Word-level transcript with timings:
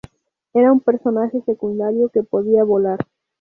Era 0.55 0.71
un 0.73 0.79
personaje 0.79 1.43
secundario 1.45 2.09
que 2.09 2.23
podía 2.23 2.63
volar. 2.63 3.05